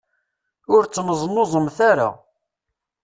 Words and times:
Ur 0.75 0.83
ttneẓnuẓemt 0.85 1.77
ara. 1.89 2.09